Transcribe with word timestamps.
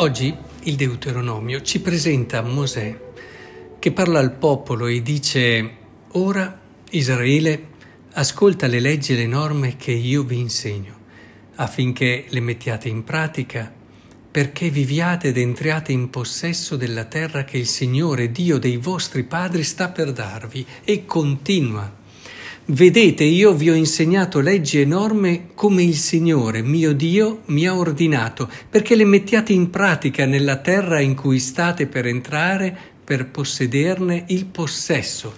Oggi 0.00 0.34
il 0.62 0.76
Deuteronomio 0.76 1.60
ci 1.60 1.82
presenta 1.82 2.40
Mosè 2.40 2.98
che 3.78 3.92
parla 3.92 4.18
al 4.18 4.32
popolo 4.32 4.86
e 4.86 5.02
dice 5.02 5.76
ora 6.12 6.58
Israele 6.88 7.68
ascolta 8.12 8.66
le 8.66 8.80
leggi 8.80 9.12
e 9.12 9.16
le 9.16 9.26
norme 9.26 9.76
che 9.76 9.92
io 9.92 10.22
vi 10.22 10.38
insegno 10.38 10.94
affinché 11.56 12.24
le 12.30 12.40
mettiate 12.40 12.88
in 12.88 13.04
pratica 13.04 13.70
perché 14.30 14.70
viviate 14.70 15.28
ed 15.28 15.36
entriate 15.36 15.92
in 15.92 16.08
possesso 16.08 16.76
della 16.76 17.04
terra 17.04 17.44
che 17.44 17.58
il 17.58 17.66
Signore 17.66 18.30
Dio 18.30 18.56
dei 18.56 18.78
vostri 18.78 19.22
padri 19.24 19.62
sta 19.62 19.90
per 19.90 20.12
darvi 20.12 20.64
e 20.82 21.04
continua 21.04 21.99
Vedete, 22.72 23.24
io 23.24 23.52
vi 23.52 23.68
ho 23.68 23.74
insegnato 23.74 24.38
leggi 24.38 24.80
e 24.80 24.84
norme 24.84 25.48
come 25.54 25.82
il 25.82 25.96
Signore, 25.96 26.62
mio 26.62 26.94
Dio, 26.94 27.40
mi 27.46 27.66
ha 27.66 27.76
ordinato, 27.76 28.48
perché 28.70 28.94
le 28.94 29.04
mettiate 29.04 29.52
in 29.52 29.70
pratica 29.70 30.24
nella 30.24 30.58
terra 30.58 31.00
in 31.00 31.16
cui 31.16 31.40
state 31.40 31.88
per 31.88 32.06
entrare, 32.06 32.78
per 33.02 33.26
possederne 33.26 34.26
il 34.28 34.46
possesso. 34.46 35.34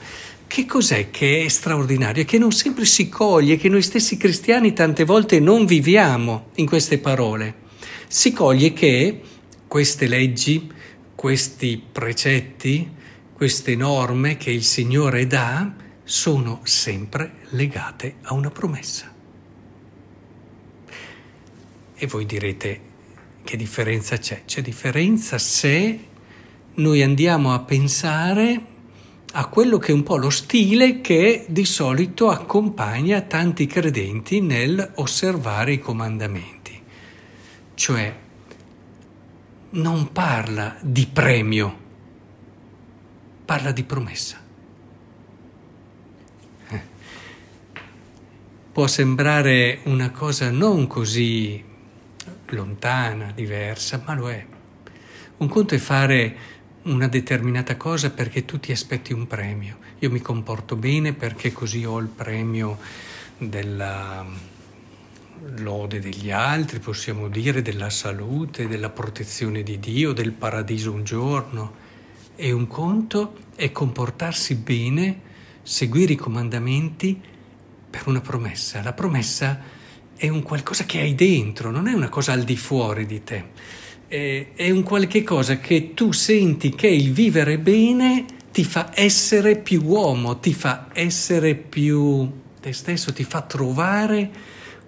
Che 0.46 0.66
cos'è 0.66 1.08
che 1.10 1.42
è 1.42 1.48
straordinario? 1.48 2.26
Che 2.26 2.36
non 2.36 2.52
sempre 2.52 2.84
si 2.84 3.08
coglie, 3.08 3.56
che 3.56 3.70
noi 3.70 3.80
stessi 3.80 4.18
cristiani 4.18 4.74
tante 4.74 5.04
volte 5.04 5.40
non 5.40 5.64
viviamo 5.64 6.50
in 6.56 6.66
queste 6.66 6.98
parole. 6.98 7.54
Si 8.08 8.30
coglie 8.32 8.74
che 8.74 9.22
queste 9.66 10.06
leggi, 10.06 10.70
questi 11.14 11.80
precetti, 11.90 12.86
queste 13.32 13.74
norme 13.74 14.36
che 14.36 14.50
il 14.50 14.64
Signore 14.64 15.26
dà, 15.26 15.80
sono 16.04 16.60
sempre 16.64 17.32
legate 17.50 18.16
a 18.22 18.34
una 18.34 18.50
promessa. 18.50 19.12
E 21.94 22.06
voi 22.06 22.26
direte, 22.26 22.80
che 23.44 23.56
differenza 23.56 24.16
c'è? 24.16 24.42
C'è 24.44 24.60
differenza 24.62 25.38
se 25.38 26.06
noi 26.74 27.02
andiamo 27.02 27.52
a 27.52 27.60
pensare 27.60 28.70
a 29.34 29.46
quello 29.46 29.78
che 29.78 29.92
è 29.92 29.94
un 29.94 30.02
po' 30.02 30.16
lo 30.16 30.30
stile 30.30 31.00
che 31.00 31.46
di 31.48 31.64
solito 31.64 32.28
accompagna 32.28 33.20
tanti 33.22 33.66
credenti 33.66 34.40
nel 34.40 34.92
osservare 34.96 35.72
i 35.72 35.78
comandamenti. 35.78 36.80
Cioè, 37.74 38.16
non 39.70 40.12
parla 40.12 40.76
di 40.82 41.06
premio, 41.06 41.78
parla 43.44 43.72
di 43.72 43.84
promessa. 43.84 44.41
Può 48.72 48.86
sembrare 48.86 49.80
una 49.84 50.10
cosa 50.10 50.50
non 50.50 50.86
così 50.86 51.62
lontana, 52.46 53.30
diversa, 53.34 54.02
ma 54.04 54.14
lo 54.14 54.30
è. 54.30 54.46
Un 55.36 55.48
conto 55.48 55.74
è 55.74 55.78
fare 55.78 56.36
una 56.84 57.06
determinata 57.06 57.76
cosa 57.76 58.10
perché 58.10 58.46
tu 58.46 58.58
ti 58.58 58.72
aspetti 58.72 59.12
un 59.12 59.26
premio. 59.26 59.76
Io 59.98 60.10
mi 60.10 60.20
comporto 60.20 60.76
bene 60.76 61.12
perché 61.12 61.52
così 61.52 61.84
ho 61.84 61.98
il 61.98 62.08
premio 62.08 62.78
della 63.36 64.24
lode 65.56 66.00
degli 66.00 66.30
altri, 66.30 66.78
possiamo 66.78 67.28
dire, 67.28 67.60
della 67.60 67.90
salute, 67.90 68.68
della 68.68 68.90
protezione 68.90 69.62
di 69.62 69.78
Dio, 69.78 70.12
del 70.12 70.32
paradiso 70.32 70.92
un 70.92 71.04
giorno. 71.04 71.74
E 72.36 72.52
un 72.52 72.66
conto 72.66 73.36
è 73.54 73.70
comportarsi 73.70 74.54
bene, 74.54 75.20
seguire 75.62 76.14
i 76.14 76.16
comandamenti 76.16 77.30
per 77.92 78.04
una 78.06 78.22
promessa. 78.22 78.82
La 78.82 78.94
promessa 78.94 79.60
è 80.16 80.26
un 80.28 80.42
qualcosa 80.42 80.84
che 80.84 81.00
hai 81.00 81.14
dentro, 81.14 81.70
non 81.70 81.88
è 81.88 81.92
una 81.92 82.08
cosa 82.08 82.32
al 82.32 82.42
di 82.42 82.56
fuori 82.56 83.04
di 83.04 83.22
te. 83.22 83.44
È 84.08 84.70
un 84.70 84.82
qualche 84.82 85.22
cosa 85.22 85.58
che 85.58 85.92
tu 85.92 86.10
senti 86.12 86.70
che 86.74 86.86
il 86.86 87.12
vivere 87.12 87.58
bene 87.58 88.24
ti 88.50 88.64
fa 88.64 88.92
essere 88.94 89.58
più 89.58 89.82
uomo, 89.84 90.38
ti 90.38 90.54
fa 90.54 90.88
essere 90.92 91.54
più 91.54 92.30
te 92.60 92.72
stesso, 92.72 93.12
ti 93.12 93.24
fa 93.24 93.42
trovare 93.42 94.30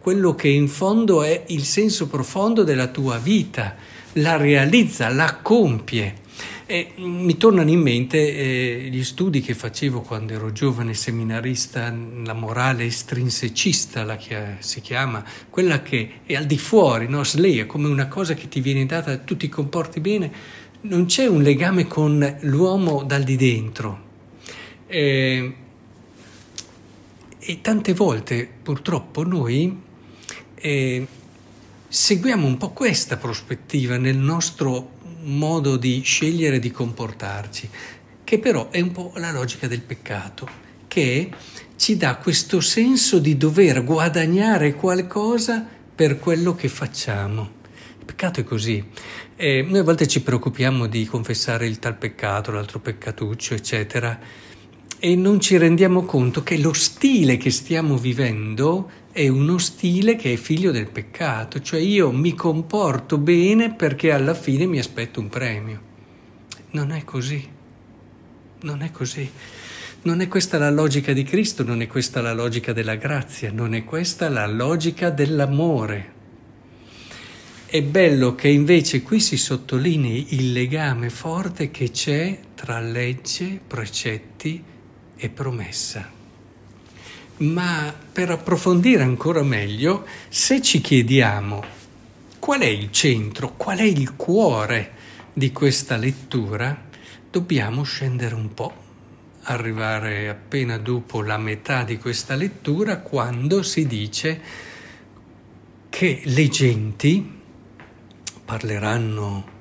quello 0.00 0.34
che 0.34 0.48
in 0.48 0.68
fondo 0.68 1.22
è 1.22 1.44
il 1.48 1.64
senso 1.64 2.06
profondo 2.08 2.62
della 2.62 2.88
tua 2.88 3.18
vita, 3.18 3.74
la 4.14 4.36
realizza, 4.36 5.08
la 5.08 5.36
compie. 5.36 6.22
E 6.66 6.92
mi 6.96 7.36
tornano 7.36 7.68
in 7.68 7.80
mente 7.80 8.16
eh, 8.18 8.88
gli 8.90 9.04
studi 9.04 9.42
che 9.42 9.54
facevo 9.54 10.00
quando 10.00 10.32
ero 10.32 10.50
giovane 10.50 10.94
seminarista, 10.94 11.94
la 12.24 12.32
morale 12.32 12.84
estrinsecista 12.84 14.02
la 14.02 14.16
che 14.16 14.56
si 14.60 14.80
chiama, 14.80 15.22
quella 15.50 15.82
che 15.82 16.20
è 16.24 16.34
al 16.34 16.46
di 16.46 16.56
fuori, 16.56 17.06
no? 17.06 17.22
Slay, 17.22 17.66
come 17.66 17.88
una 17.88 18.08
cosa 18.08 18.32
che 18.32 18.48
ti 18.48 18.60
viene 18.60 18.86
data, 18.86 19.18
tu 19.18 19.36
ti 19.36 19.50
comporti 19.50 20.00
bene, 20.00 20.32
non 20.82 21.04
c'è 21.04 21.26
un 21.26 21.42
legame 21.42 21.86
con 21.86 22.38
l'uomo 22.40 23.02
dal 23.02 23.24
di 23.24 23.36
dentro. 23.36 24.02
Eh, 24.86 25.54
e 27.38 27.60
tante 27.60 27.92
volte 27.92 28.48
purtroppo 28.62 29.22
noi 29.22 29.78
eh, 30.54 31.06
seguiamo 31.86 32.46
un 32.46 32.56
po' 32.56 32.70
questa 32.70 33.18
prospettiva 33.18 33.98
nel 33.98 34.16
nostro 34.16 34.93
modo 35.24 35.76
di 35.76 36.00
scegliere 36.02 36.58
di 36.58 36.70
comportarci, 36.70 37.68
che 38.24 38.38
però 38.38 38.70
è 38.70 38.80
un 38.80 38.92
po' 38.92 39.12
la 39.16 39.32
logica 39.32 39.66
del 39.66 39.82
peccato, 39.82 40.48
che 40.88 41.30
ci 41.76 41.96
dà 41.96 42.16
questo 42.16 42.60
senso 42.60 43.18
di 43.18 43.36
dover 43.36 43.84
guadagnare 43.84 44.74
qualcosa 44.74 45.66
per 45.94 46.18
quello 46.18 46.54
che 46.54 46.68
facciamo. 46.68 47.62
Il 47.98 48.04
peccato 48.04 48.40
è 48.40 48.44
così. 48.44 48.84
Eh, 49.36 49.62
noi 49.68 49.78
a 49.78 49.82
volte 49.82 50.06
ci 50.06 50.20
preoccupiamo 50.22 50.86
di 50.86 51.04
confessare 51.06 51.66
il 51.66 51.78
tal 51.78 51.96
peccato, 51.96 52.52
l'altro 52.52 52.78
peccatuccio, 52.78 53.54
eccetera, 53.54 54.18
e 55.04 55.16
non 55.16 55.38
ci 55.38 55.58
rendiamo 55.58 56.06
conto 56.06 56.42
che 56.42 56.56
lo 56.56 56.72
stile 56.72 57.36
che 57.36 57.50
stiamo 57.50 57.98
vivendo 57.98 58.90
è 59.12 59.28
uno 59.28 59.58
stile 59.58 60.16
che 60.16 60.32
è 60.32 60.36
figlio 60.36 60.70
del 60.70 60.90
peccato, 60.90 61.60
cioè 61.60 61.78
io 61.78 62.10
mi 62.10 62.34
comporto 62.34 63.18
bene 63.18 63.74
perché 63.74 64.12
alla 64.12 64.32
fine 64.32 64.64
mi 64.64 64.78
aspetto 64.78 65.20
un 65.20 65.28
premio. 65.28 65.80
Non 66.70 66.90
è 66.90 67.04
così, 67.04 67.46
non 68.62 68.80
è 68.80 68.90
così. 68.90 69.30
Non 70.04 70.22
è 70.22 70.26
questa 70.26 70.56
la 70.56 70.70
logica 70.70 71.12
di 71.12 71.22
Cristo, 71.22 71.64
non 71.64 71.82
è 71.82 71.86
questa 71.86 72.22
la 72.22 72.32
logica 72.32 72.72
della 72.72 72.94
grazia, 72.94 73.52
non 73.52 73.74
è 73.74 73.84
questa 73.84 74.30
la 74.30 74.46
logica 74.46 75.10
dell'amore. 75.10 76.12
È 77.66 77.82
bello 77.82 78.34
che 78.34 78.48
invece 78.48 79.02
qui 79.02 79.20
si 79.20 79.36
sottolinei 79.36 80.28
il 80.36 80.52
legame 80.52 81.10
forte 81.10 81.70
che 81.70 81.90
c'è 81.90 82.38
tra 82.54 82.80
legge, 82.80 83.60
precetti 83.66 84.72
e 85.16 85.28
promessa. 85.28 86.10
Ma 87.36 87.94
per 88.12 88.30
approfondire 88.30 89.02
ancora 89.02 89.42
meglio, 89.42 90.06
se 90.28 90.62
ci 90.62 90.80
chiediamo 90.80 91.62
qual 92.38 92.60
è 92.60 92.66
il 92.66 92.92
centro, 92.92 93.54
qual 93.56 93.78
è 93.78 93.82
il 93.82 94.14
cuore 94.14 94.92
di 95.32 95.50
questa 95.50 95.96
lettura, 95.96 96.86
dobbiamo 97.30 97.82
scendere 97.82 98.34
un 98.34 98.54
po', 98.54 98.72
arrivare 99.42 100.28
appena 100.28 100.78
dopo 100.78 101.22
la 101.22 101.38
metà 101.38 101.82
di 101.82 101.98
questa 101.98 102.34
lettura, 102.34 102.98
quando 102.98 103.62
si 103.62 103.86
dice 103.86 104.40
che 105.88 106.22
le 106.24 106.48
genti 106.48 107.40
parleranno 108.44 109.53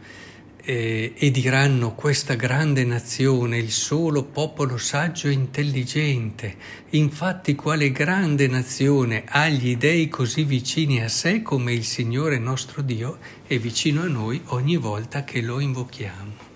eh, 0.65 1.13
e 1.15 1.31
diranno 1.31 1.93
questa 1.93 2.35
grande 2.35 2.85
nazione, 2.85 3.57
il 3.57 3.71
solo 3.71 4.23
popolo 4.23 4.77
saggio 4.77 5.27
e 5.27 5.31
intelligente. 5.31 6.55
Infatti 6.91 7.55
quale 7.55 7.91
grande 7.91 8.47
nazione 8.47 9.23
ha 9.27 9.47
gli 9.49 9.75
dei 9.75 10.07
così 10.07 10.43
vicini 10.43 11.01
a 11.01 11.09
sé 11.09 11.41
come 11.41 11.73
il 11.73 11.83
Signore 11.83 12.39
nostro 12.39 12.81
Dio 12.81 13.17
è 13.45 13.57
vicino 13.59 14.01
a 14.01 14.07
noi 14.07 14.41
ogni 14.47 14.77
volta 14.77 15.23
che 15.23 15.41
lo 15.41 15.59
invochiamo. 15.59 16.51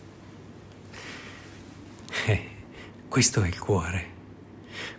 Eh, 2.25 2.41
questo 3.07 3.41
è 3.41 3.47
il 3.47 3.59
cuore. 3.59 4.16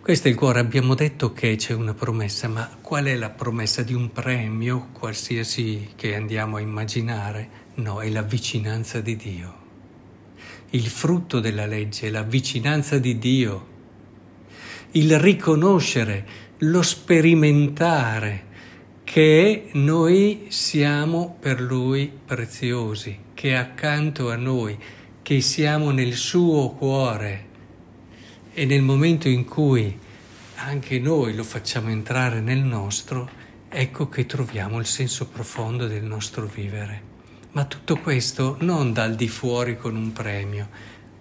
Questo 0.01 0.27
è 0.27 0.31
il 0.31 0.37
cuore, 0.37 0.59
abbiamo 0.59 0.95
detto 0.95 1.33
che 1.33 1.55
c'è 1.55 1.73
una 1.73 1.93
promessa, 1.93 2.47
ma 2.47 2.77
qual 2.81 3.05
è 3.05 3.15
la 3.15 3.29
promessa 3.29 3.83
di 3.83 3.93
un 3.93 4.11
premio 4.11 4.87
qualsiasi 4.93 5.89
che 5.95 6.15
andiamo 6.15 6.55
a 6.55 6.61
immaginare? 6.61 7.49
No, 7.75 8.01
è 8.01 8.09
la 8.09 8.21
vicinanza 8.21 9.01
di 9.01 9.15
Dio. 9.15 9.57
Il 10.71 10.87
frutto 10.87 11.39
della 11.39 11.65
legge 11.65 12.07
è 12.07 12.09
la 12.09 12.23
vicinanza 12.23 12.97
di 12.97 13.17
Dio, 13.17 13.67
il 14.91 15.19
riconoscere, 15.19 16.25
lo 16.59 16.81
sperimentare 16.81 18.45
che 19.03 19.69
noi 19.73 20.45
siamo 20.49 21.35
per 21.39 21.59
Lui 21.59 22.11
preziosi, 22.25 23.17
che 23.33 23.49
è 23.49 23.53
accanto 23.53 24.31
a 24.31 24.35
noi, 24.35 24.77
che 25.21 25.41
siamo 25.41 25.91
nel 25.91 26.13
suo 26.13 26.69
cuore 26.71 27.48
e 28.59 28.65
nel 28.65 28.81
momento 28.81 29.29
in 29.29 29.45
cui 29.45 29.97
anche 30.55 30.99
noi 30.99 31.33
lo 31.33 31.45
facciamo 31.45 31.87
entrare 31.87 32.41
nel 32.41 32.57
nostro, 32.57 33.29
ecco 33.69 34.09
che 34.09 34.25
troviamo 34.25 34.79
il 34.79 34.85
senso 34.85 35.27
profondo 35.27 35.87
del 35.87 36.03
nostro 36.03 36.45
vivere. 36.45 37.01
Ma 37.53 37.63
tutto 37.63 37.95
questo 37.99 38.57
non 38.59 38.91
dal 38.91 39.15
di 39.15 39.29
fuori 39.29 39.77
con 39.77 39.95
un 39.95 40.11
premio, 40.11 40.67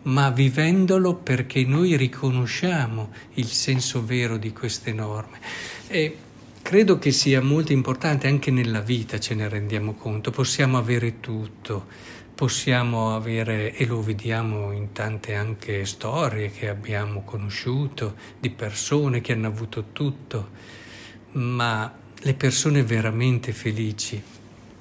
ma 0.02 0.30
vivendolo 0.30 1.14
perché 1.14 1.62
noi 1.62 1.96
riconosciamo 1.96 3.12
il 3.34 3.46
senso 3.46 4.04
vero 4.04 4.36
di 4.36 4.52
queste 4.52 4.92
norme. 4.92 5.38
E 5.86 6.16
credo 6.60 6.98
che 6.98 7.12
sia 7.12 7.40
molto 7.40 7.70
importante 7.70 8.26
anche 8.26 8.50
nella 8.50 8.80
vita, 8.80 9.20
ce 9.20 9.36
ne 9.36 9.48
rendiamo 9.48 9.94
conto, 9.94 10.32
possiamo 10.32 10.76
avere 10.76 11.20
tutto, 11.20 11.86
possiamo 12.38 13.16
avere, 13.16 13.74
e 13.74 13.84
lo 13.84 14.00
vediamo 14.00 14.70
in 14.70 14.92
tante 14.92 15.34
anche 15.34 15.84
storie 15.84 16.52
che 16.52 16.68
abbiamo 16.68 17.22
conosciuto, 17.24 18.14
di 18.38 18.50
persone 18.50 19.20
che 19.20 19.32
hanno 19.32 19.48
avuto 19.48 19.86
tutto, 19.90 20.50
ma 21.32 21.92
le 22.16 22.34
persone 22.34 22.84
veramente 22.84 23.50
felici 23.50 24.22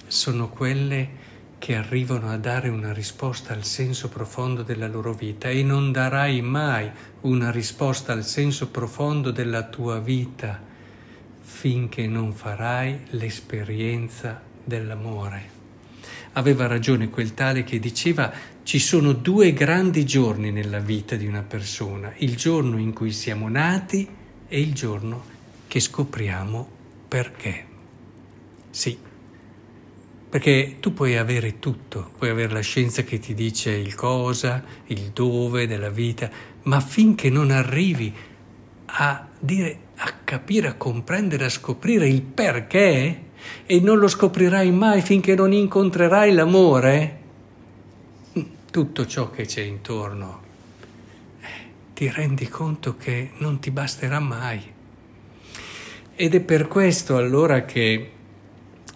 sono 0.05 0.49
quelle 0.49 1.09
che 1.57 1.73
arrivano 1.73 2.29
a 2.29 2.37
dare 2.37 2.69
una 2.69 2.93
risposta 2.93 3.53
al 3.53 3.63
senso 3.63 4.07
profondo 4.07 4.61
della 4.61 4.87
loro 4.87 5.13
vita 5.13 5.49
e 5.49 5.63
non 5.63 5.91
darai 5.91 6.43
mai 6.43 6.87
una 7.21 7.49
risposta 7.49 8.13
al 8.13 8.23
senso 8.23 8.67
profondo 8.67 9.31
della 9.31 9.63
tua 9.63 9.97
vita 9.97 10.61
finché 11.41 12.05
non 12.05 12.33
farai 12.33 13.07
l'esperienza 13.09 14.39
dell'amore. 14.63 15.56
Aveva 16.37 16.67
ragione 16.67 17.09
quel 17.09 17.33
tale 17.33 17.63
che 17.63 17.79
diceva 17.79 18.31
ci 18.61 18.77
sono 18.77 19.13
due 19.13 19.53
grandi 19.53 20.05
giorni 20.05 20.51
nella 20.51 20.77
vita 20.77 21.15
di 21.15 21.25
una 21.25 21.41
persona, 21.41 22.13
il 22.17 22.35
giorno 22.35 22.77
in 22.77 22.93
cui 22.93 23.11
siamo 23.11 23.49
nati 23.49 24.07
e 24.47 24.59
il 24.59 24.73
giorno 24.73 25.23
che 25.67 25.79
scopriamo 25.79 26.69
perché. 27.07 27.65
Sì, 28.69 28.97
perché 30.29 30.75
tu 30.79 30.93
puoi 30.93 31.17
avere 31.17 31.57
tutto, 31.57 32.11
puoi 32.15 32.29
avere 32.29 32.53
la 32.53 32.59
scienza 32.59 33.01
che 33.01 33.17
ti 33.17 33.33
dice 33.33 33.71
il 33.71 33.95
cosa, 33.95 34.63
il 34.85 35.09
dove 35.13 35.65
della 35.65 35.89
vita, 35.89 36.29
ma 36.63 36.79
finché 36.79 37.31
non 37.31 37.49
arrivi 37.49 38.13
a 38.85 39.27
dire, 39.39 39.79
a 39.95 40.13
capire, 40.23 40.67
a 40.67 40.73
comprendere, 40.75 41.45
a 41.45 41.49
scoprire 41.49 42.07
il 42.07 42.21
perché, 42.21 43.21
e 43.65 43.79
non 43.79 43.97
lo 43.97 44.07
scoprirai 44.07 44.71
mai 44.71 45.01
finché 45.01 45.35
non 45.35 45.51
incontrerai 45.51 46.33
l'amore, 46.33 47.19
tutto 48.71 49.05
ciò 49.05 49.31
che 49.31 49.45
c'è 49.45 49.61
intorno, 49.61 50.41
eh, 51.41 51.45
ti 51.93 52.09
rendi 52.09 52.47
conto 52.47 52.95
che 52.95 53.31
non 53.37 53.59
ti 53.59 53.71
basterà 53.71 54.19
mai. 54.19 54.61
Ed 56.15 56.35
è 56.35 56.39
per 56.41 56.67
questo 56.67 57.17
allora 57.17 57.65
che 57.65 58.11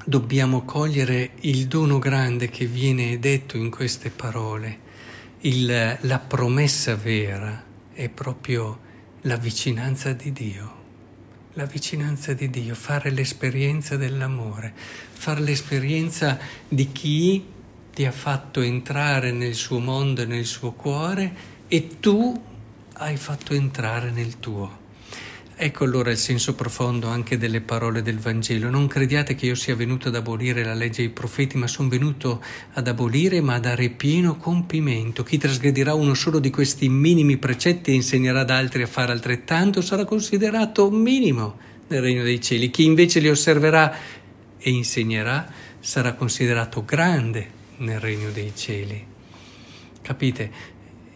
dobbiamo 0.06 0.64
cogliere 0.64 1.32
il 1.42 1.68
dono 1.68 2.00
grande 2.00 2.50
che 2.50 2.66
viene 2.66 3.20
detto 3.20 3.58
in 3.58 3.70
queste 3.70 4.10
parole. 4.10 4.90
Il, 5.42 5.98
la 6.00 6.20
promessa 6.20 6.96
vera 6.96 7.64
è 7.94 8.10
proprio 8.10 8.80
la 9.22 9.36
vicinanza 9.38 10.14
di 10.14 10.32
Dio. 10.32 10.81
La 11.56 11.66
vicinanza 11.66 12.34
di 12.34 12.50
Dio, 12.50 12.74
fare 12.76 13.10
l'esperienza 13.10 13.98
dell'amore, 13.98 14.74
fare 14.74 15.42
l'esperienza 15.42 16.40
di 16.66 16.94
chi 16.94 17.46
ti 17.94 18.06
ha 18.06 18.12
fatto 18.12 18.62
entrare 18.62 19.34
nel 19.34 19.54
suo 19.54 19.80
mondo 19.80 20.22
e 20.22 20.26
nel 20.26 20.46
suo 20.46 20.72
cuore 20.72 21.36
e 21.68 22.00
tu 22.00 22.42
hai 22.94 23.18
fatto 23.18 23.54
entrare 23.54 24.12
nel 24.12 24.40
tuo. 24.40 24.81
Ecco 25.64 25.84
allora 25.84 26.10
il 26.10 26.18
senso 26.18 26.56
profondo 26.56 27.08
anche 27.08 27.38
delle 27.38 27.62
parole 27.62 28.02
del 28.02 28.18
Vangelo. 28.18 28.72
Non 28.72 28.88
crediate 28.88 29.36
che 29.36 29.46
io 29.46 29.54
sia 29.54 29.76
venuto 29.76 30.08
ad 30.08 30.16
abolire 30.16 30.64
la 30.64 30.74
legge 30.74 31.04
dei 31.04 31.12
profeti, 31.12 31.56
ma 31.56 31.68
sono 31.68 31.88
venuto 31.88 32.44
ad 32.74 32.88
abolire, 32.88 33.42
ma 33.42 33.54
a 33.54 33.60
dare 33.60 33.92
pieno 33.92 34.38
compimento. 34.38 35.22
Chi 35.22 35.38
trasgredirà 35.38 35.94
uno 35.94 36.16
solo 36.16 36.40
di 36.40 36.50
questi 36.50 36.90
minimi 36.90 37.38
precetti 37.38 37.92
e 37.92 37.94
insegnerà 37.94 38.40
ad 38.40 38.50
altri 38.50 38.82
a 38.82 38.88
fare 38.88 39.12
altrettanto 39.12 39.82
sarà 39.82 40.04
considerato 40.04 40.90
minimo 40.90 41.60
nel 41.90 42.02
regno 42.02 42.24
dei 42.24 42.42
cieli. 42.42 42.72
Chi 42.72 42.86
invece 42.86 43.20
li 43.20 43.30
osserverà 43.30 43.96
e 44.58 44.70
insegnerà 44.72 45.48
sarà 45.80 46.14
considerato 46.14 46.84
grande 46.84 47.52
nel 47.78 48.00
regno 48.00 48.32
dei 48.32 48.52
cieli. 48.56 49.06
Capite? 50.02 50.52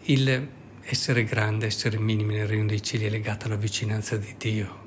Il 0.04 0.48
essere 0.88 1.24
grande, 1.24 1.66
essere 1.66 1.98
minimi 1.98 2.36
nel 2.36 2.46
regno 2.46 2.66
dei 2.66 2.80
cieli 2.80 3.06
è 3.06 3.10
legato 3.10 3.46
alla 3.46 3.56
vicinanza 3.56 4.16
di 4.16 4.36
Dio, 4.38 4.84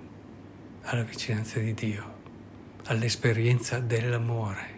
alla 0.84 1.04
vicinanza 1.04 1.60
di 1.60 1.74
Dio, 1.74 2.14
all'esperienza 2.86 3.80
dell'amore. 3.80 4.78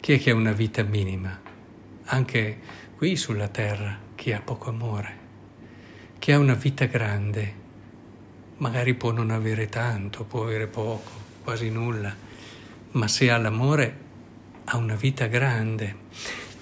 Chi 0.00 0.14
è 0.14 0.18
che 0.18 0.30
ha 0.30 0.34
una 0.34 0.52
vita 0.52 0.82
minima? 0.82 1.38
Anche 2.04 2.58
qui 2.96 3.16
sulla 3.16 3.48
terra, 3.48 3.98
chi 4.14 4.32
ha 4.32 4.40
poco 4.40 4.70
amore. 4.70 5.18
Chi 6.18 6.32
ha 6.32 6.38
una 6.38 6.54
vita 6.54 6.86
grande, 6.86 7.54
magari 8.56 8.94
può 8.94 9.10
non 9.10 9.28
avere 9.30 9.68
tanto, 9.68 10.24
può 10.24 10.44
avere 10.44 10.68
poco, 10.68 11.10
quasi 11.44 11.68
nulla, 11.68 12.16
ma 12.92 13.08
se 13.08 13.30
ha 13.30 13.36
l'amore 13.36 14.08
ha 14.64 14.78
una 14.78 14.94
vita 14.94 15.26
grande. 15.26 15.96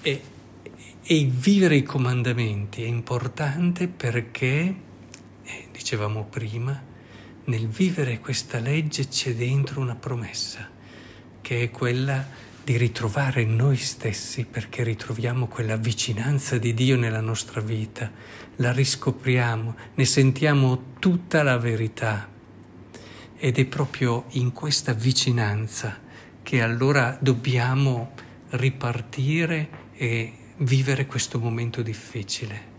E 0.01 0.21
e 1.11 1.27
vivere 1.27 1.75
i 1.75 1.81
comandamenti 1.81 2.83
è 2.83 2.85
importante 2.85 3.87
perché, 3.87 4.75
eh, 5.43 5.67
dicevamo 5.71 6.25
prima, 6.25 6.79
nel 7.45 7.67
vivere 7.67 8.19
questa 8.19 8.59
legge 8.59 9.07
c'è 9.07 9.33
dentro 9.33 9.81
una 9.81 9.95
promessa, 9.95 10.69
che 11.41 11.63
è 11.63 11.71
quella 11.71 12.23
di 12.63 12.77
ritrovare 12.77 13.43
noi 13.43 13.75
stessi 13.77 14.45
perché 14.45 14.83
ritroviamo 14.83 15.47
quella 15.47 15.77
vicinanza 15.77 16.59
di 16.59 16.75
Dio 16.75 16.95
nella 16.95 17.21
nostra 17.21 17.59
vita, 17.59 18.11
la 18.57 18.71
riscopriamo, 18.71 19.75
ne 19.95 20.05
sentiamo 20.05 20.93
tutta 20.99 21.41
la 21.41 21.57
verità. 21.57 22.29
Ed 23.35 23.57
è 23.57 23.65
proprio 23.65 24.25
in 24.33 24.51
questa 24.51 24.93
vicinanza 24.93 26.01
che 26.43 26.61
allora 26.61 27.17
dobbiamo 27.19 28.11
ripartire 28.49 29.87
e 29.95 30.33
vivere 30.59 31.05
questo 31.05 31.39
momento 31.39 31.81
difficile, 31.81 32.77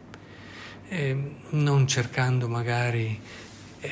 eh, 0.89 1.17
non 1.51 1.87
cercando 1.87 2.49
magari 2.49 3.19
eh, 3.81 3.91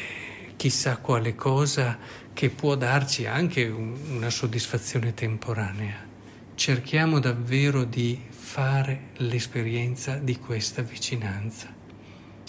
chissà 0.57 0.99
quale 0.99 1.35
cosa 1.35 1.99
che 2.33 2.51
può 2.51 2.75
darci 2.75 3.27
anche 3.27 3.67
un, 3.67 3.97
una 4.11 4.31
soddisfazione 4.31 5.15
temporanea. 5.15 6.07
Cerchiamo 6.55 7.19
davvero 7.21 7.85
di 7.85 8.21
fare 8.29 9.11
l'esperienza 9.19 10.17
di 10.17 10.37
questa 10.39 10.83
vicinanza. 10.83 11.75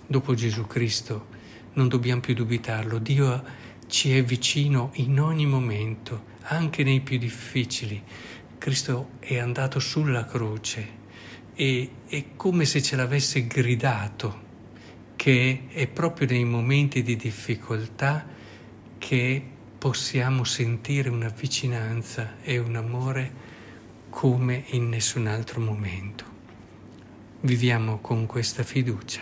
Dopo 0.06 0.34
Gesù 0.34 0.66
Cristo 0.66 1.28
non 1.74 1.88
dobbiamo 1.88 2.20
più 2.20 2.34
dubitarlo, 2.34 2.98
Dio 2.98 3.44
ci 3.88 4.16
è 4.18 4.24
vicino 4.24 4.92
in 4.96 5.20
ogni 5.20 5.46
momento, 5.46 6.26
anche 6.44 6.84
nei 6.84 7.00
più 7.00 7.18
difficili. 7.18 8.02
Cristo 8.58 9.12
è 9.20 9.38
andato 9.38 9.80
sulla 9.80 10.26
croce 10.26 10.99
e 11.60 11.90
è 12.08 12.24
come 12.38 12.64
se 12.64 12.82
ce 12.82 12.96
l'avesse 12.96 13.46
gridato 13.46 14.48
che 15.18 15.64
è 15.68 15.88
proprio 15.88 16.26
nei 16.26 16.46
momenti 16.46 17.04
di 17.04 17.18
difficoltà 17.18 18.26
che 18.98 19.44
possiamo 19.78 20.46
sentire 20.46 21.10
una 21.10 21.28
vicinanza 21.28 22.38
e 22.44 22.60
un 22.60 22.78
amore 22.78 23.34
come 24.10 24.64
in 24.68 24.88
nessun 24.88 25.28
altro 25.28 25.60
momento. 25.60 26.24
Viviamo 27.42 28.00
con 28.00 28.26
questa 28.26 28.64
fiducia 28.64 29.22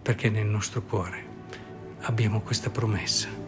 perché 0.00 0.30
nel 0.30 0.46
nostro 0.46 0.80
cuore 0.80 1.26
abbiamo 2.00 2.40
questa 2.40 2.70
promessa. 2.70 3.43